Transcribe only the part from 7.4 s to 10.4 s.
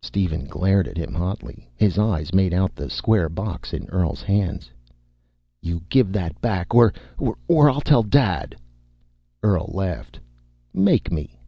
or I'll tell Dad." Earl laughed.